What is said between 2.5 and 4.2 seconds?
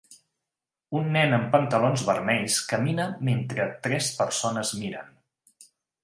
camina mentre tres